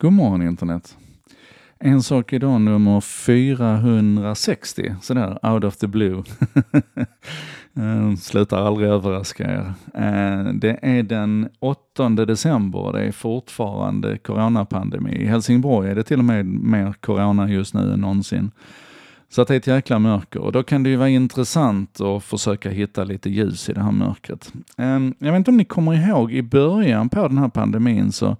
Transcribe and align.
God 0.00 0.12
morgon 0.12 0.42
internet. 0.42 0.96
En 1.78 2.02
sak 2.02 2.32
idag 2.32 2.60
nummer 2.60 3.00
460, 3.00 4.94
sådär 5.02 5.38
out 5.42 5.64
of 5.64 5.76
the 5.76 5.86
blue. 5.86 6.22
Eh, 7.76 8.16
slutar 8.16 8.66
aldrig 8.66 8.88
överraska 8.88 9.44
er. 9.44 9.72
Eh, 9.94 10.52
det 10.54 10.78
är 10.82 11.02
den 11.02 11.48
8 11.58 12.08
december, 12.08 12.92
det 12.92 13.00
är 13.00 13.12
fortfarande 13.12 14.18
coronapandemi. 14.18 15.12
I 15.12 15.26
Helsingborg 15.26 15.90
är 15.90 15.94
det 15.94 16.02
till 16.02 16.18
och 16.18 16.24
med 16.24 16.46
mer 16.46 16.92
corona 17.00 17.50
just 17.50 17.74
nu 17.74 17.92
än 17.92 18.00
någonsin. 18.00 18.50
Så 19.28 19.42
att 19.42 19.48
det 19.48 19.54
är 19.54 19.58
ett 19.58 19.66
jäkla 19.66 19.98
mörker 19.98 20.40
och 20.40 20.52
då 20.52 20.62
kan 20.62 20.82
det 20.82 20.90
ju 20.90 20.96
vara 20.96 21.08
intressant 21.08 22.00
att 22.00 22.24
försöka 22.24 22.70
hitta 22.70 23.04
lite 23.04 23.30
ljus 23.30 23.68
i 23.68 23.72
det 23.72 23.82
här 23.82 23.92
mörkret. 23.92 24.52
Eh, 24.76 24.98
jag 25.18 25.32
vet 25.32 25.36
inte 25.36 25.50
om 25.50 25.56
ni 25.56 25.64
kommer 25.64 26.08
ihåg, 26.08 26.32
i 26.32 26.42
början 26.42 27.08
på 27.08 27.28
den 27.28 27.38
här 27.38 27.48
pandemin 27.48 28.12
så 28.12 28.36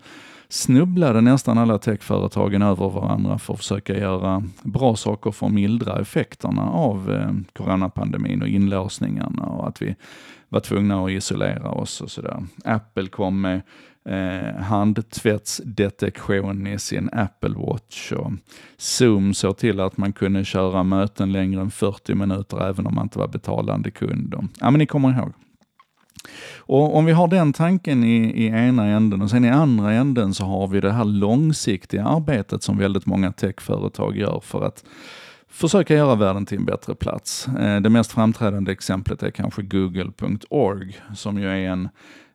snubblade 0.48 1.20
nästan 1.20 1.58
alla 1.58 1.78
techföretagen 1.78 2.62
över 2.62 2.90
varandra 2.90 3.38
för 3.38 3.54
att 3.54 3.58
försöka 3.58 3.98
göra 3.98 4.42
bra 4.62 4.96
saker 4.96 5.30
för 5.30 5.46
att 5.46 5.52
mildra 5.52 6.00
effekterna 6.00 6.70
av 6.70 7.12
eh, 7.12 7.32
coronapandemin 7.52 8.42
och 8.42 8.48
inlåsningarna 8.48 9.42
och 9.42 9.68
att 9.68 9.82
vi 9.82 9.96
var 10.48 10.60
tvungna 10.60 11.04
att 11.04 11.10
isolera 11.10 11.70
oss 11.70 12.00
och 12.00 12.10
sådär. 12.10 12.46
Apple 12.64 13.06
kom 13.06 13.40
med 13.40 13.62
eh, 14.04 14.54
handtvättsdetektion 14.62 16.66
i 16.66 16.78
sin 16.78 17.10
Apple 17.12 17.54
Watch 17.56 18.12
och 18.12 18.32
Zoom 18.76 19.34
såg 19.34 19.56
till 19.56 19.80
att 19.80 19.96
man 19.96 20.12
kunde 20.12 20.44
köra 20.44 20.82
möten 20.82 21.32
längre 21.32 21.60
än 21.60 21.70
40 21.70 22.14
minuter 22.14 22.68
även 22.68 22.86
om 22.86 22.94
man 22.94 23.04
inte 23.04 23.18
var 23.18 23.28
betalande 23.28 23.90
kund. 23.90 24.34
Ja, 24.60 24.70
men 24.70 24.78
ni 24.78 24.86
kommer 24.86 25.18
ihåg. 25.18 25.32
Och 26.56 26.96
om 26.96 27.04
vi 27.04 27.12
har 27.12 27.28
den 27.28 27.52
tanken 27.52 28.04
i, 28.04 28.44
i 28.44 28.46
ena 28.46 28.86
änden 28.86 29.22
och 29.22 29.30
sen 29.30 29.44
i 29.44 29.50
andra 29.50 29.92
änden 29.92 30.34
så 30.34 30.44
har 30.44 30.68
vi 30.68 30.80
det 30.80 30.92
här 30.92 31.04
långsiktiga 31.04 32.04
arbetet 32.04 32.62
som 32.62 32.78
väldigt 32.78 33.06
många 33.06 33.32
techföretag 33.32 34.16
gör 34.16 34.40
för 34.44 34.64
att 34.64 34.84
försöka 35.48 35.94
göra 35.94 36.14
världen 36.14 36.46
till 36.46 36.58
en 36.58 36.64
bättre 36.64 36.94
plats. 36.94 37.48
Eh, 37.48 37.80
det 37.80 37.90
mest 37.90 38.12
framträdande 38.12 38.72
exemplet 38.72 39.22
är 39.22 39.30
kanske 39.30 39.62
google.org 39.62 41.00
som 41.14 41.38
ju 41.38 41.48
är 41.48 41.70
en 41.70 41.88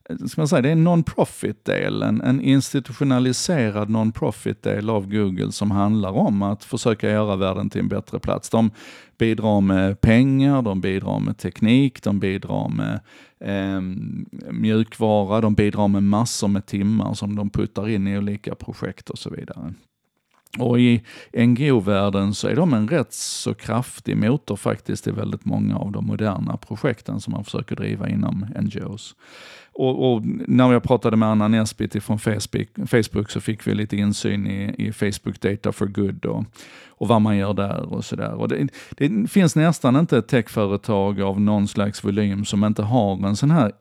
ska 0.10 0.42
man 0.42 0.48
säga, 0.48 0.62
det 0.62 0.70
är 0.70 0.74
en 0.74 0.84
non-profit-del, 0.84 2.04
en, 2.04 2.22
en 2.22 2.42
institutionaliserad 2.42 3.90
non-profit-del 3.90 4.90
av 4.90 5.10
Google 5.10 5.52
som 5.52 5.72
handlar 5.72 6.12
om 6.12 6.42
att 6.42 6.64
försöka 6.64 7.10
göra 7.10 7.36
världen 7.36 7.70
till 7.70 7.82
en 7.82 7.88
bättre 7.88 8.20
plats. 8.20 8.50
De 8.50 8.72
bidrar 9.18 9.62
med 9.62 10.02
pengar, 10.02 10.62
de 10.62 10.82
bidrar 10.82 11.20
med 11.20 11.38
teknik, 11.38 12.04
de 12.04 12.20
bidrar 12.20 12.70
med 12.70 13.00
eh, 13.40 13.82
mjukvara, 14.52 15.42
de 15.42 15.54
bidrar 15.54 15.88
med 15.88 16.04
massor 16.04 16.48
med 16.48 16.66
timmar 16.66 17.14
som 17.14 17.36
de 17.36 17.50
puttar 17.50 17.90
in 17.90 18.08
i 18.08 18.18
olika 18.18 18.56
projekt 18.56 19.10
och 19.10 19.20
så 19.20 19.30
vidare. 19.30 19.74
Och 20.60 20.80
i 20.80 21.04
NGO-världen 21.34 22.34
så 22.34 22.48
är 22.48 22.56
de 22.56 22.74
en 22.74 22.88
rätt 22.88 23.14
så 23.14 23.54
kraftig 23.54 24.18
motor 24.18 24.56
faktiskt 24.56 25.08
i 25.08 25.12
väldigt 25.12 25.46
många 25.46 25.78
av 25.78 25.92
de 25.92 26.06
moderna 26.06 26.58
projekten 26.58 27.22
som 27.22 27.34
man 27.34 27.44
försöker 27.44 27.76
driva 27.76 28.10
inom 28.10 28.46
NGOs. 28.62 29.16
Och, 29.76 30.14
och, 30.14 30.22
när 30.48 30.74
jag 30.74 30.84
pratade 30.84 31.18
med 31.18 31.30
Anna 31.30 31.48
Nesbitt 31.48 32.04
från 32.04 32.20
Facebook, 32.20 32.68
Facebook 32.88 33.30
så 33.30 33.42
fick 33.42 33.68
vi 33.68 33.76
lite 33.76 33.98
insyn 33.98 34.48
i, 34.48 34.76
i 34.78 34.92
Facebook 34.92 35.42
Data 35.42 35.72
for 35.72 35.86
Good 35.86 36.26
och, 36.26 36.46
och 36.88 37.08
vad 37.08 37.22
man 37.22 37.38
gör 37.38 37.54
där 37.54 37.94
och 37.94 38.06
sådär. 38.06 38.48
det, 38.48 38.68
det 38.98 39.28
finns 39.28 39.56
nästan 39.56 39.96
inte 39.96 40.18
ett 40.18 40.28
techföretag 40.28 41.22
av 41.22 41.42
någon 41.42 41.68
slags 41.68 42.04
volym 42.04 42.46
som 42.46 42.64
inte 42.64 42.84
har 42.84 43.28
en 43.28 43.36
sån 43.36 43.52
här, 43.52 43.72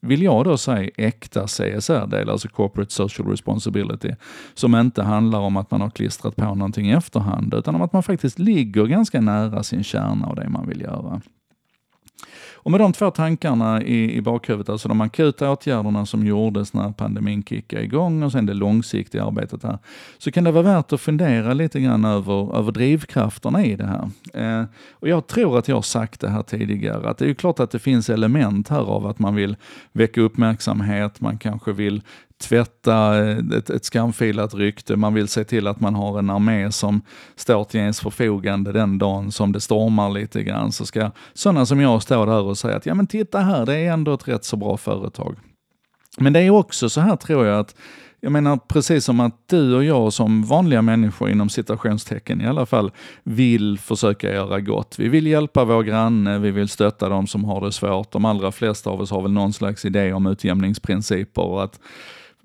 vill 0.00 0.22
jag 0.22 0.44
då 0.44 0.58
säga, 0.58 0.90
äkta 0.96 1.46
CSR-del, 1.46 2.30
alltså 2.30 2.48
Corporate 2.48 2.92
Social 2.92 3.28
Responsibility, 3.28 4.14
som 4.54 4.74
inte 4.74 5.02
handlar 5.02 5.38
om 5.38 5.56
att 5.56 5.70
man 5.70 5.80
har 5.80 5.90
klistrat 5.90 6.36
på 6.36 6.54
någonting 6.54 6.90
i 6.90 6.92
efterhand, 6.92 7.54
utan 7.54 7.74
om 7.74 7.82
att 7.82 7.92
man 7.92 8.02
faktiskt 8.02 8.38
ligger 8.38 8.86
ganska 8.86 9.20
nära 9.20 9.62
sin 9.62 9.84
kärna 9.84 10.26
och 10.26 10.36
det 10.36 10.48
man 10.48 10.68
vill 10.68 10.80
göra. 10.80 11.20
Och 12.66 12.72
med 12.72 12.80
de 12.80 12.92
två 12.92 13.10
tankarna 13.10 13.82
i, 13.82 14.16
i 14.16 14.20
bakhuvudet, 14.20 14.68
alltså 14.68 14.88
de 14.88 15.00
akuta 15.00 15.50
åtgärderna 15.50 16.06
som 16.06 16.26
gjordes 16.26 16.72
när 16.72 16.92
pandemin 16.92 17.44
kickade 17.44 17.82
igång 17.82 18.22
och 18.22 18.32
sen 18.32 18.46
det 18.46 18.54
långsiktiga 18.54 19.24
arbetet 19.24 19.62
här, 19.62 19.78
så 20.18 20.30
kan 20.30 20.44
det 20.44 20.50
vara 20.50 20.62
värt 20.62 20.92
att 20.92 21.00
fundera 21.00 21.54
lite 21.54 21.80
grann 21.80 22.04
över, 22.04 22.56
över 22.56 22.72
drivkrafterna 22.72 23.64
i 23.64 23.76
det 23.76 23.86
här. 23.86 24.10
Eh, 24.34 24.66
och 24.92 25.08
jag 25.08 25.26
tror 25.26 25.58
att 25.58 25.68
jag 25.68 25.76
har 25.76 25.82
sagt 25.82 26.20
det 26.20 26.28
här 26.28 26.42
tidigare, 26.42 27.08
att 27.08 27.18
det 27.18 27.24
är 27.24 27.28
ju 27.28 27.34
klart 27.34 27.60
att 27.60 27.70
det 27.70 27.78
finns 27.78 28.10
element 28.10 28.68
här 28.68 28.90
av 28.90 29.06
att 29.06 29.18
man 29.18 29.34
vill 29.34 29.56
väcka 29.92 30.20
uppmärksamhet, 30.20 31.20
man 31.20 31.38
kanske 31.38 31.72
vill 31.72 32.02
tvätta 32.38 33.18
ett, 33.56 33.70
ett 33.70 33.84
skamfilat 33.84 34.54
rykte. 34.54 34.96
Man 34.96 35.14
vill 35.14 35.28
se 35.28 35.44
till 35.44 35.66
att 35.66 35.80
man 35.80 35.94
har 35.94 36.18
en 36.18 36.30
armé 36.30 36.72
som 36.72 37.02
står 37.36 37.64
till 37.64 37.80
ens 37.80 38.00
förfogande 38.00 38.72
den 38.72 38.98
dagen 38.98 39.32
som 39.32 39.52
det 39.52 39.60
stormar 39.60 40.10
lite 40.10 40.42
grann. 40.42 40.72
Så 40.72 40.86
ska 40.86 41.10
sådana 41.34 41.66
som 41.66 41.80
jag 41.80 42.02
stå 42.02 42.26
där 42.26 42.42
och 42.42 42.58
säga 42.58 42.76
att 42.76 42.86
ja 42.86 42.94
men 42.94 43.06
titta 43.06 43.40
här, 43.40 43.66
det 43.66 43.76
är 43.76 43.92
ändå 43.92 44.14
ett 44.14 44.28
rätt 44.28 44.44
så 44.44 44.56
bra 44.56 44.76
företag. 44.76 45.36
Men 46.18 46.32
det 46.32 46.40
är 46.40 46.50
också 46.50 46.88
så 46.88 47.00
här 47.00 47.16
tror 47.16 47.46
jag 47.46 47.60
att 47.60 47.74
jag 48.20 48.32
menar 48.32 48.56
precis 48.56 49.04
som 49.04 49.20
att 49.20 49.48
du 49.48 49.74
och 49.74 49.84
jag 49.84 50.12
som 50.12 50.42
vanliga 50.42 50.82
människor 50.82 51.30
inom 51.30 51.48
citationstecken 51.48 52.40
i 52.40 52.46
alla 52.46 52.66
fall 52.66 52.90
vill 53.22 53.78
försöka 53.78 54.32
göra 54.32 54.60
gott. 54.60 54.98
Vi 54.98 55.08
vill 55.08 55.26
hjälpa 55.26 55.64
vår 55.64 55.82
granne, 55.82 56.38
vi 56.38 56.50
vill 56.50 56.68
stötta 56.68 57.08
de 57.08 57.26
som 57.26 57.44
har 57.44 57.60
det 57.60 57.72
svårt. 57.72 58.12
De 58.12 58.24
allra 58.24 58.52
flesta 58.52 58.90
av 58.90 59.00
oss 59.00 59.10
har 59.10 59.22
väl 59.22 59.32
någon 59.32 59.52
slags 59.52 59.84
idé 59.84 60.12
om 60.12 60.26
utjämningsprinciper 60.26 61.42
och 61.42 61.64
att 61.64 61.80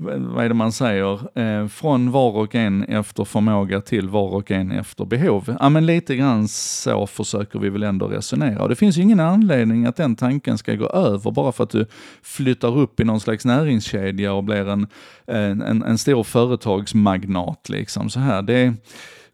vad 0.01 0.45
är 0.45 0.49
det 0.49 0.55
man 0.55 0.71
säger, 0.71 1.39
eh, 1.39 1.67
från 1.67 2.11
var 2.11 2.31
och 2.31 2.55
en 2.55 2.83
efter 2.83 3.23
förmåga 3.23 3.81
till 3.81 4.09
var 4.09 4.35
och 4.35 4.51
en 4.51 4.71
efter 4.71 5.05
behov. 5.05 5.55
Ja 5.59 5.69
men 5.69 5.85
lite 5.85 6.15
grann 6.15 6.47
så 6.47 7.07
försöker 7.07 7.59
vi 7.59 7.69
väl 7.69 7.83
ändå 7.83 8.07
resonera. 8.07 8.61
Och 8.61 8.69
det 8.69 8.75
finns 8.75 8.97
ju 8.97 9.01
ingen 9.01 9.19
anledning 9.19 9.85
att 9.85 9.95
den 9.95 10.15
tanken 10.15 10.57
ska 10.57 10.75
gå 10.75 10.89
över 10.89 11.31
bara 11.31 11.51
för 11.51 11.63
att 11.63 11.69
du 11.69 11.85
flyttar 12.21 12.77
upp 12.77 12.99
i 12.99 13.03
någon 13.03 13.19
slags 13.19 13.45
näringskedja 13.45 14.33
och 14.33 14.43
blir 14.43 14.69
en, 14.69 14.87
en, 15.27 15.83
en 15.83 15.97
stor 15.97 16.23
företagsmagnat 16.23 17.69
liksom 17.69 18.09
så 18.09 18.19
här. 18.19 18.41
Det 18.41 18.73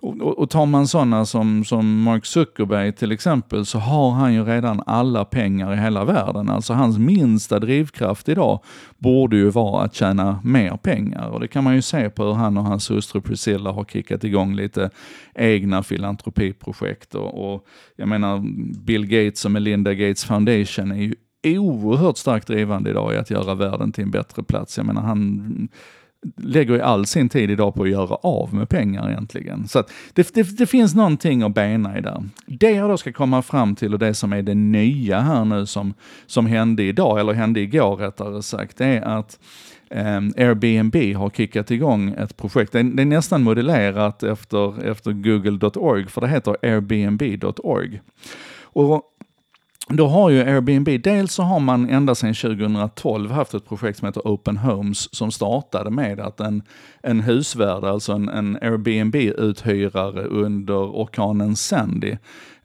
och, 0.08 0.40
och 0.40 0.50
tar 0.50 0.66
man 0.66 0.88
sådana 0.88 1.26
som, 1.26 1.66
som 1.66 2.04
Mark 2.04 2.26
Zuckerberg 2.26 2.92
till 2.92 3.12
exempel, 3.12 3.66
så 3.66 3.80
har 3.80 4.12
han 4.12 4.34
ju 4.34 4.44
redan 4.44 4.84
alla 4.86 5.26
pengar 5.26 5.74
i 5.74 5.78
hela 5.78 6.06
världen. 6.06 6.50
Alltså 6.50 6.74
hans 6.74 6.98
minsta 6.98 7.60
drivkraft 7.60 8.30
idag 8.30 8.64
borde 8.98 9.38
ju 9.38 9.50
vara 9.50 9.84
att 9.84 9.96
tjäna 9.96 10.40
mer 10.44 10.78
pengar. 10.78 11.28
Och 11.28 11.40
det 11.40 11.48
kan 11.48 11.64
man 11.64 11.76
ju 11.76 11.82
se 11.82 12.10
på 12.10 12.24
hur 12.24 12.34
han 12.34 12.58
och 12.58 12.64
hans 12.64 12.92
hustru 12.92 13.22
Priscilla 13.22 13.72
har 13.72 13.84
kickat 13.86 14.24
igång 14.24 14.56
lite 14.56 14.90
egna 15.36 15.84
filantropiprojekt. 15.84 17.16
Och, 17.16 17.54
och 17.54 17.66
jag 17.96 18.08
menar, 18.08 18.44
Bill 18.86 19.06
Gates 19.06 19.46
och 19.46 19.52
Melinda 19.52 19.94
Gates 19.94 20.26
Foundation 20.26 20.92
är 20.92 20.96
ju 20.96 21.16
oerhört 21.60 22.18
starkt 22.18 22.48
drivande 22.48 22.90
idag 22.90 23.14
i 23.14 23.18
att 23.18 23.30
göra 23.30 23.56
världen 23.56 23.92
till 23.92 24.04
en 24.04 24.12
bättre 24.12 24.44
plats. 24.44 24.78
Jag 24.78 24.86
menar, 24.86 25.02
han 25.02 25.70
lägger 26.38 26.74
ju 26.74 26.82
all 26.82 27.06
sin 27.06 27.30
tid 27.30 27.52
idag 27.52 27.76
på 27.76 27.84
att 27.84 27.90
göra 27.90 28.16
av 28.16 28.54
med 28.54 28.70
pengar 28.70 29.10
egentligen. 29.10 29.68
Så 29.68 29.84
det, 30.14 30.34
det, 30.34 30.58
det, 30.58 30.66
finns 30.66 30.96
någonting 30.96 31.44
att 31.44 31.54
bena 31.54 31.98
i 31.98 32.02
där. 32.02 32.24
Det 32.46 32.72
jag 32.72 32.90
då 32.90 32.98
ska 32.98 33.12
komma 33.14 33.42
fram 33.42 33.76
till 33.76 33.94
och 33.94 34.00
det 34.00 34.14
som 34.14 34.34
är 34.34 34.42
det 34.42 34.56
nya 34.56 35.20
här 35.20 35.46
nu 35.46 35.66
som, 35.66 35.94
som 36.26 36.46
hände 36.46 36.84
idag, 36.84 37.20
eller 37.20 37.34
hände 37.34 37.60
igår 37.60 37.96
rättare 37.96 38.44
sagt, 38.44 38.78
det 38.78 38.86
är 38.86 39.02
att 39.02 39.40
Um, 39.90 40.34
Airbnb 40.38 40.96
har 41.16 41.30
kickat 41.30 41.72
igång 41.72 42.10
ett 42.18 42.38
projekt. 42.38 42.72
Det 42.72 42.80
är, 42.80 42.84
det 42.84 43.02
är 43.02 43.06
nästan 43.06 43.44
modellerat 43.44 44.24
efter, 44.24 44.86
efter 44.86 45.12
google.org, 45.12 46.08
för 46.08 46.22
det 46.22 46.28
heter 46.28 46.58
airbnb.org. 46.62 48.02
Och 48.60 49.04
då 49.90 50.08
har 50.08 50.30
ju 50.30 50.40
Airbnb, 50.40 51.04
dels 51.04 51.34
så 51.34 51.44
har 51.44 51.60
man 51.60 51.90
ända 51.90 52.16
sedan 52.16 52.34
2012 52.34 53.32
haft 53.32 53.54
ett 53.54 53.68
projekt 53.68 54.00
som 54.00 54.06
heter 54.06 54.22
Open 54.26 54.58
Homes 54.58 55.16
som 55.16 55.32
startade 55.32 55.90
med 55.90 56.20
att 56.20 56.40
en, 56.40 56.64
en 57.04 57.20
husvärd, 57.20 57.84
alltså 57.84 58.14
en, 58.14 58.30
en 58.30 58.58
Airbnb-uthyrare 58.62 60.24
under 60.24 60.76
orkanen 60.76 61.56
Sandy, 61.56 62.18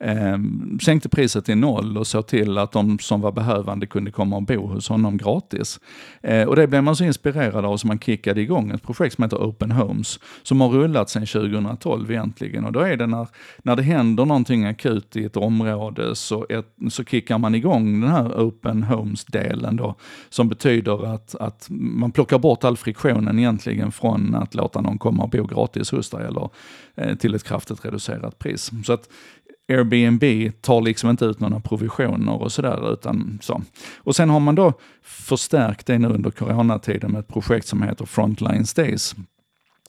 eh, 0.02 0.38
sänkte 0.82 1.08
priset 1.08 1.44
till 1.44 1.58
noll 1.58 1.98
och 1.98 2.06
såg 2.06 2.26
till 2.26 2.58
att 2.58 2.72
de 2.72 2.98
som 2.98 3.20
var 3.20 3.32
behövande 3.32 3.86
kunde 3.86 4.10
komma 4.10 4.36
och 4.36 4.42
bo 4.42 4.66
hos 4.66 4.88
honom 4.88 5.16
gratis. 5.16 5.80
Eh, 6.22 6.48
och 6.48 6.56
det 6.56 6.66
blev 6.66 6.82
man 6.82 6.96
så 6.96 7.04
inspirerad 7.04 7.64
av 7.64 7.76
så 7.76 7.86
man 7.86 7.98
kickade 7.98 8.40
igång 8.40 8.70
ett 8.70 8.82
projekt 8.82 9.14
som 9.14 9.24
heter 9.24 9.36
Open 9.36 9.70
Homes, 9.70 10.20
som 10.42 10.60
har 10.60 10.68
rullat 10.68 11.10
sedan 11.10 11.26
2012 11.26 12.10
egentligen. 12.10 12.64
Och 12.64 12.72
då 12.72 12.80
är 12.80 12.96
det 12.96 13.06
när, 13.06 13.26
när 13.62 13.76
det 13.76 13.82
händer 13.82 14.24
någonting 14.24 14.64
akut 14.64 15.16
i 15.16 15.24
ett 15.24 15.36
område 15.36 16.14
så, 16.14 16.46
ett, 16.48 16.74
så 16.90 17.04
kickar 17.04 17.38
man 17.38 17.54
igång 17.54 18.00
den 18.00 18.10
här 18.10 18.28
Open 18.28 18.82
Homes-delen 18.82 19.76
då, 19.76 19.94
som 20.28 20.48
betyder 20.48 21.14
att, 21.14 21.34
att 21.34 21.66
man 21.70 22.12
plockar 22.12 22.38
bort 22.38 22.64
all 22.64 22.76
friktionen 22.76 23.38
egentligen 23.38 23.92
från 23.92 24.34
att 24.34 24.54
låta 24.54 24.80
någon 24.80 24.98
komma 24.98 25.22
och 25.22 25.30
bo 25.30 25.44
gratis 25.44 25.90
hos 25.90 26.10
dig 26.10 26.26
eller 26.26 26.50
eh, 26.94 27.14
till 27.14 27.34
ett 27.34 27.44
kraftigt 27.44 27.84
reducerat 27.84 28.38
pris. 28.38 28.70
Så 28.84 28.92
att 28.92 29.08
Airbnb 29.68 30.52
tar 30.60 30.80
liksom 30.80 31.10
inte 31.10 31.24
ut 31.24 31.40
några 31.40 31.60
provisioner 31.60 32.42
och 32.42 32.52
sådär. 32.52 32.92
Utan 32.92 33.38
så. 33.42 33.62
Och 33.96 34.16
sen 34.16 34.30
har 34.30 34.40
man 34.40 34.54
då 34.54 34.72
förstärkt 35.02 35.86
det 35.86 35.98
nu 35.98 36.08
under 36.08 36.30
coronatiden 36.30 37.12
med 37.12 37.20
ett 37.20 37.28
projekt 37.28 37.66
som 37.66 37.82
heter 37.82 38.06
Frontline 38.06 38.66
Stays. 38.66 39.14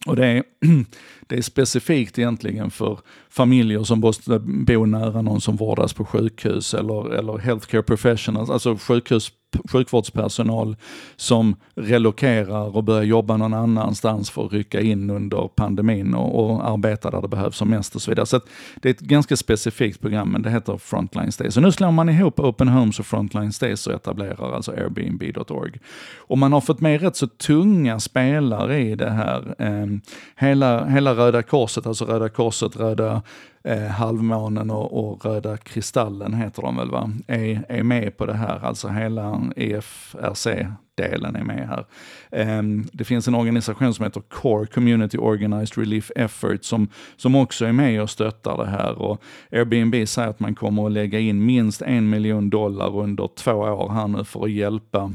Och 0.05 0.15
det 0.15 0.27
är, 0.27 0.43
det 1.27 1.37
är 1.37 1.41
specifikt 1.41 2.19
egentligen 2.19 2.71
för 2.71 2.99
familjer 3.29 3.83
som 3.83 3.99
måste 3.99 4.39
bo 4.39 4.85
nära 4.85 5.21
någon 5.21 5.41
som 5.41 5.55
vårdas 5.55 5.93
på 5.93 6.05
sjukhus 6.05 6.73
eller, 6.73 7.13
eller 7.13 7.37
healthcare 7.37 7.83
professionals, 7.83 8.49
alltså 8.49 8.77
sjukhus 8.77 9.31
sjukvårdspersonal 9.71 10.75
som 11.15 11.55
relokerar 11.75 12.77
och 12.77 12.83
börjar 12.83 13.03
jobba 13.03 13.38
någon 13.38 13.53
annanstans 13.53 14.29
för 14.29 14.45
att 14.45 14.53
rycka 14.53 14.81
in 14.81 15.09
under 15.09 15.47
pandemin 15.47 16.13
och, 16.13 16.45
och 16.45 16.69
arbeta 16.69 17.11
där 17.11 17.21
det 17.21 17.27
behövs 17.27 17.57
som 17.57 17.69
mest 17.69 17.95
och 17.95 18.01
så 18.01 18.11
vidare. 18.11 18.25
Så 18.25 18.39
det 18.75 18.89
är 18.89 18.94
ett 18.94 19.00
ganska 19.00 19.38
specifikt 19.38 20.01
program, 20.01 20.29
men 20.29 20.41
det 20.41 20.50
heter 20.50 20.77
Frontline 20.77 21.31
Stays. 21.31 21.53
Så 21.53 21.61
nu 21.61 21.71
slår 21.71 21.91
man 21.91 22.09
ihop 22.09 22.39
Open 22.39 22.67
Homes 22.67 23.00
och 23.00 23.05
Frontline 23.05 23.53
Stays 23.53 23.88
och 23.88 23.94
etablerar 23.94 24.55
alltså 24.55 24.71
Airbnb.org. 24.71 25.79
Och 26.17 26.38
man 26.38 26.53
har 26.53 26.61
fått 26.61 26.81
med 26.81 27.01
rätt 27.01 27.15
så 27.15 27.27
tunga 27.27 28.00
spelare 28.00 28.79
i 28.79 28.95
det 28.95 29.09
här. 29.09 29.55
Eh, 29.59 29.88
hela, 30.35 30.85
hela 30.85 31.13
Röda 31.13 31.44
Korset, 31.44 31.88
alltså 31.88 32.05
Röda 32.05 32.29
Korset, 32.29 32.75
Röda 32.75 33.21
eh, 33.63 33.88
Halvmånen 33.88 34.71
och, 34.71 35.10
och, 35.10 35.25
Röda 35.25 35.57
Kristallen 35.57 36.33
heter 36.33 36.62
de 36.62 36.77
väl 36.77 36.92
va, 36.92 37.12
är, 37.27 37.65
är 37.69 37.83
med 37.83 38.18
på 38.18 38.25
det 38.25 38.33
här. 38.33 38.65
Alltså 38.65 38.88
hela 38.88 39.51
EFRC-delen 39.56 41.36
är 41.36 41.44
med 41.44 41.68
här. 41.68 41.86
Eh, 42.31 42.63
det 42.94 43.04
finns 43.04 43.27
en 43.27 43.36
organisation 43.36 43.94
som 43.94 44.06
heter 44.06 44.21
Core 44.21 44.65
Community 44.65 45.18
Organized 45.18 45.77
Relief 45.77 46.12
Effort 46.15 46.63
som, 46.63 46.88
som 47.15 47.36
också 47.36 47.65
är 47.65 47.71
med 47.71 48.01
och 48.01 48.10
stöttar 48.10 48.57
det 48.57 48.69
här. 48.69 49.01
Och 49.01 49.21
Airbnb 49.51 50.07
säger 50.07 50.30
att 50.30 50.39
man 50.39 50.56
kommer 50.56 50.86
att 50.86 50.92
lägga 50.92 51.19
in 51.19 51.45
minst 51.45 51.81
en 51.81 52.10
miljon 52.10 52.50
dollar 52.50 52.98
under 52.98 53.30
två 53.36 53.51
år 53.51 53.89
här 53.89 54.07
nu 54.07 54.24
för 54.24 54.44
att 54.44 54.51
hjälpa 54.51 55.12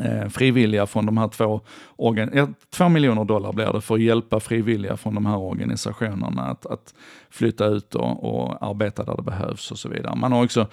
eh, 0.00 0.28
frivilliga 0.28 0.86
från 0.86 1.06
de 1.06 1.18
här 1.18 1.28
två, 1.28 1.60
organ 1.96 2.30
ja, 2.34 2.48
två 2.70 2.88
miljoner 2.88 3.24
dollar 3.24 3.52
blir 3.52 3.72
det 3.72 3.80
för 3.80 3.94
att 3.94 4.00
hjälpa 4.00 4.40
frivilliga 4.40 4.96
från 4.96 5.14
de 5.14 5.26
här 5.26 5.36
organisationerna 5.36 6.42
att, 6.42 6.66
att 6.66 6.94
flytta 7.30 7.66
ut 7.66 7.94
och, 7.94 8.24
och, 8.24 8.66
arbeta 8.66 9.04
där 9.04 9.16
det 9.16 9.22
behövs 9.22 9.70
och 9.70 9.78
så 9.78 9.88
vidare. 9.88 10.16
Man 10.16 10.32
har 10.32 10.44
också 10.44 10.66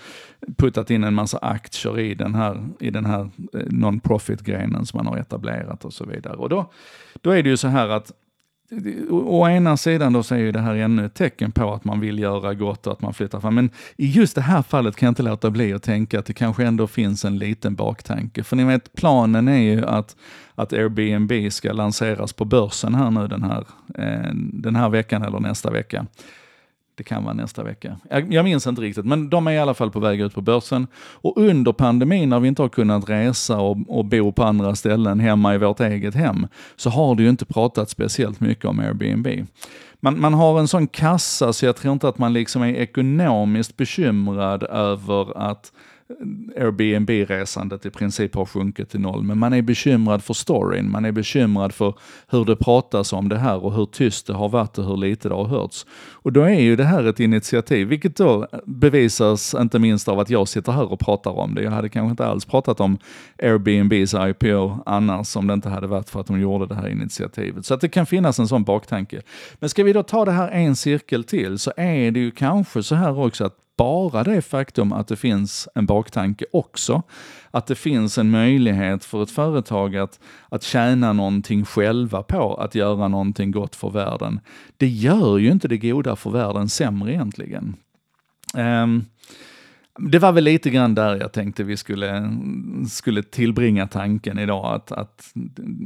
puttat 0.57 0.89
in 0.91 1.03
en 1.03 1.13
massa 1.13 1.37
aktier 1.37 1.99
i 1.99 2.15
den 2.15 2.35
här, 2.35 2.67
i 2.79 2.89
den 2.89 3.05
här 3.05 3.29
eh, 3.53 3.59
non-profit-grenen 3.69 4.85
som 4.85 4.97
man 4.97 5.07
har 5.07 5.17
etablerat 5.17 5.85
och 5.85 5.93
så 5.93 6.05
vidare. 6.05 6.35
Och 6.35 6.49
då, 6.49 6.71
då 7.21 7.31
är 7.31 7.43
det 7.43 7.49
ju 7.49 7.57
så 7.57 7.67
här 7.67 7.89
att 7.89 8.11
å 9.09 9.47
ena 9.49 9.77
sidan 9.77 10.13
då 10.13 10.23
så 10.23 10.35
är 10.35 10.39
ju 10.39 10.51
det 10.51 10.59
här 10.59 10.75
ännu 10.75 11.05
ett 11.05 11.13
tecken 11.13 11.51
på 11.51 11.73
att 11.73 11.83
man 11.83 11.99
vill 11.99 12.19
göra 12.19 12.53
gott 12.53 12.87
och 12.87 12.93
att 12.93 13.01
man 13.01 13.13
flyttar 13.13 13.39
fram. 13.39 13.55
Men 13.55 13.69
i 13.95 14.07
just 14.07 14.35
det 14.35 14.41
här 14.41 14.61
fallet 14.61 14.95
kan 14.95 15.07
jag 15.07 15.11
inte 15.11 15.23
låta 15.23 15.49
bli 15.49 15.73
att 15.73 15.83
tänka 15.83 16.19
att 16.19 16.25
det 16.25 16.33
kanske 16.33 16.65
ändå 16.65 16.87
finns 16.87 17.25
en 17.25 17.37
liten 17.37 17.75
baktanke. 17.75 18.43
För 18.43 18.55
ni 18.55 18.63
vet, 18.63 18.93
planen 18.93 19.47
är 19.47 19.61
ju 19.61 19.85
att, 19.85 20.15
att 20.55 20.73
Airbnb 20.73 21.51
ska 21.51 21.73
lanseras 21.73 22.33
på 22.33 22.45
börsen 22.45 22.95
här 22.95 23.11
nu 23.11 23.27
den 23.27 23.43
här, 23.43 23.65
eh, 23.95 24.33
den 24.35 24.75
här 24.75 24.89
veckan 24.89 25.23
eller 25.23 25.39
nästa 25.39 25.71
vecka. 25.71 26.05
Det 27.01 27.05
kan 27.05 27.23
vara 27.23 27.33
nästa 27.33 27.63
vecka. 27.63 27.97
Jag, 28.09 28.33
jag 28.33 28.43
minns 28.43 28.67
inte 28.67 28.81
riktigt, 28.81 29.05
men 29.05 29.29
de 29.29 29.47
är 29.47 29.51
i 29.51 29.59
alla 29.59 29.73
fall 29.73 29.91
på 29.91 29.99
väg 29.99 30.21
ut 30.21 30.33
på 30.33 30.41
börsen. 30.41 30.87
Och 30.95 31.37
under 31.37 31.71
pandemin 31.71 32.29
när 32.29 32.39
vi 32.39 32.47
inte 32.47 32.61
har 32.61 32.69
kunnat 32.69 33.09
resa 33.09 33.59
och, 33.59 33.77
och 33.87 34.05
bo 34.05 34.31
på 34.31 34.43
andra 34.43 34.75
ställen 34.75 35.19
hemma 35.19 35.55
i 35.55 35.57
vårt 35.57 35.79
eget 35.79 36.15
hem, 36.15 36.47
så 36.75 36.89
har 36.89 37.15
det 37.15 37.23
ju 37.23 37.29
inte 37.29 37.45
pratat 37.45 37.89
speciellt 37.89 38.39
mycket 38.39 38.65
om 38.65 38.79
Airbnb. 38.79 39.27
Man, 39.99 40.19
man 40.19 40.33
har 40.33 40.59
en 40.59 40.67
sån 40.67 40.87
kassa 40.87 41.53
så 41.53 41.65
jag 41.65 41.75
tror 41.75 41.93
inte 41.93 42.07
att 42.07 42.17
man 42.17 42.33
liksom 42.33 42.61
är 42.61 42.73
ekonomiskt 42.73 43.77
bekymrad 43.77 44.63
över 44.63 45.37
att 45.51 45.71
Airbnb-resandet 46.57 47.85
i 47.85 47.89
princip 47.89 48.35
har 48.35 48.45
sjunkit 48.45 48.89
till 48.89 48.99
noll, 48.99 49.23
men 49.23 49.37
man 49.37 49.53
är 49.53 49.61
bekymrad 49.61 50.23
för 50.23 50.33
storyn, 50.33 50.91
man 50.91 51.05
är 51.05 51.11
bekymrad 51.11 51.73
för 51.73 51.93
hur 52.27 52.45
det 52.45 52.55
pratas 52.55 53.13
om 53.13 53.29
det 53.29 53.37
här 53.37 53.63
och 53.65 53.73
hur 53.73 53.85
tyst 53.85 54.27
det 54.27 54.33
har 54.33 54.49
varit 54.49 54.77
och 54.77 54.85
hur 54.85 54.97
lite 54.97 55.29
det 55.29 55.35
har 55.35 55.45
hörts. 55.45 55.85
Och 56.11 56.33
då 56.33 56.41
är 56.41 56.59
ju 56.59 56.75
det 56.75 56.83
här 56.83 57.03
ett 57.03 57.19
initiativ, 57.19 57.87
vilket 57.87 58.15
då 58.15 58.47
bevisas 58.65 59.55
inte 59.59 59.79
minst 59.79 60.07
av 60.07 60.19
att 60.19 60.29
jag 60.29 60.47
sitter 60.47 60.71
här 60.71 60.91
och 60.91 60.99
pratar 60.99 61.31
om 61.31 61.55
det. 61.55 61.63
Jag 61.63 61.71
hade 61.71 61.89
kanske 61.89 62.11
inte 62.11 62.25
alls 62.25 62.45
pratat 62.45 62.79
om 62.79 62.97
Airbnbs 63.43 64.13
IPO 64.13 64.79
annars 64.85 65.35
om 65.35 65.47
det 65.47 65.53
inte 65.53 65.69
hade 65.69 65.87
varit 65.87 66.09
för 66.09 66.19
att 66.19 66.27
de 66.27 66.39
gjorde 66.39 66.65
det 66.65 66.75
här 66.75 66.87
initiativet. 66.87 67.65
Så 67.65 67.73
att 67.73 67.81
det 67.81 67.89
kan 67.89 68.05
finnas 68.05 68.39
en 68.39 68.47
sån 68.47 68.63
baktanke. 68.63 69.21
Men 69.59 69.69
ska 69.69 69.83
vi 69.83 69.93
då 69.93 70.03
ta 70.03 70.25
det 70.25 70.31
här 70.31 70.49
en 70.49 70.75
cirkel 70.75 71.23
till 71.23 71.59
så 71.59 71.71
är 71.77 72.11
det 72.11 72.19
ju 72.19 72.31
kanske 72.31 72.83
så 72.83 72.95
här 72.95 73.19
också 73.19 73.45
att 73.45 73.55
bara 73.81 74.23
det 74.23 74.41
faktum 74.41 74.93
att 74.93 75.07
det 75.07 75.15
finns 75.15 75.67
en 75.75 75.85
baktanke 75.85 76.45
också, 76.53 77.03
att 77.51 77.67
det 77.67 77.75
finns 77.75 78.17
en 78.17 78.31
möjlighet 78.31 79.05
för 79.05 79.23
ett 79.23 79.31
företag 79.31 79.95
att, 79.95 80.19
att 80.49 80.63
tjäna 80.63 81.13
någonting 81.13 81.65
själva 81.65 82.23
på 82.23 82.55
att 82.55 82.75
göra 82.75 83.07
någonting 83.07 83.51
gott 83.51 83.75
för 83.75 83.89
världen, 83.89 84.39
det 84.77 84.87
gör 84.87 85.37
ju 85.37 85.51
inte 85.51 85.67
det 85.67 85.77
goda 85.77 86.15
för 86.15 86.29
världen 86.29 86.69
sämre 86.69 87.11
egentligen. 87.11 87.75
Um, 88.57 89.05
det 89.99 90.19
var 90.19 90.31
väl 90.31 90.43
lite 90.43 90.69
grann 90.69 90.95
där 90.95 91.15
jag 91.15 91.31
tänkte 91.31 91.63
vi 91.63 91.77
skulle, 91.77 92.31
skulle 92.89 93.23
tillbringa 93.23 93.87
tanken 93.87 94.39
idag, 94.39 94.75
att, 94.75 94.91
att 94.91 95.31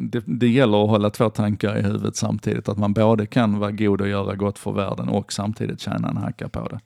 det, 0.09 0.24
det 0.25 0.47
gäller 0.47 0.83
att 0.83 0.89
hålla 0.89 1.09
två 1.09 1.30
tankar 1.30 1.77
i 1.77 1.81
huvudet 1.81 2.15
samtidigt, 2.15 2.69
att 2.69 2.77
man 2.77 2.94
både 2.94 3.25
kan 3.25 3.59
vara 3.59 3.71
god 3.71 4.01
och 4.01 4.07
göra 4.07 4.36
gott 4.36 4.59
för 4.59 4.71
världen 4.71 5.09
och 5.09 5.33
samtidigt 5.33 5.80
tjäna 5.80 6.09
en 6.09 6.18
hacka 6.18 6.50
på 6.50 6.68
det. 6.68 6.80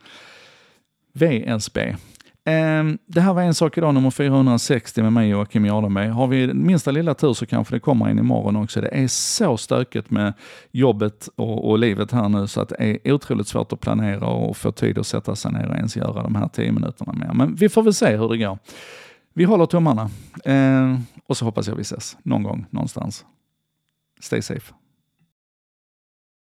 VSB. 1.14 1.96
Ehm, 2.46 2.98
det 3.06 3.22
här 3.22 3.34
var 3.34 3.42
en 3.42 3.54
sak 3.54 3.78
idag, 3.78 3.94
nummer 3.94 4.12
460 4.12 5.02
med 5.02 5.14
mig 5.14 5.30
Joakim 5.30 5.66
Jardenberg. 5.66 6.08
Har 6.08 6.28
vi 6.28 6.54
minsta 6.54 6.92
lilla 6.92 7.14
tur 7.14 7.34
så 7.34 7.46
kanske 7.46 7.76
det 7.76 7.80
kommer 7.80 8.10
in 8.10 8.20
imorgon 8.20 8.56
också. 8.56 8.82
Det 8.82 8.88
är 8.88 9.08
så 9.08 9.58
stökigt 9.58 10.12
med 10.12 10.34
jobbet 10.72 11.30
och, 11.36 11.70
och 11.70 11.80
livet 11.80 12.12
här 12.12 12.30
nu 12.30 12.48
så 12.48 12.62
att 12.62 12.70
det 12.70 13.00
är 13.04 13.14
otroligt 13.14 13.48
svårt 13.48 13.74
att 13.74 13.80
planera 13.80 14.28
och 14.28 14.58
få 14.58 14.72
tid 14.72 14.98
att 14.98 15.08
sätta 15.08 15.36
sig 15.36 15.52
ner 15.52 15.70
och 15.70 15.76
ens 15.76 15.96
göra 15.96 16.24
de 16.24 16.36
här 16.36 16.48
10 16.48 16.72
minuterna 16.72 17.14
mer. 17.14 17.34
Men 17.34 17.56
vi 17.56 17.70
får 17.70 17.84
väl 17.84 17.94
se 17.94 18.18
hur 18.18 18.30
det 18.30 18.38
går. 18.38 18.58
Vi 19.34 19.44
håller 19.44 19.66
tummarna 19.66 20.10
eh, 20.46 21.00
och 21.28 21.38
så 21.38 21.46
hoppas 21.46 21.68
jag 21.68 21.76
vi 21.76 21.82
ses 21.82 22.18
någon 22.24 22.44
gång 22.44 22.66
någonstans. 22.70 23.26
Stay 24.20 24.42
safe. 24.42 24.74